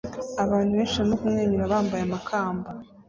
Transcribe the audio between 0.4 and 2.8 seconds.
Abantu benshi barimo kumwenyura bambaye amakamba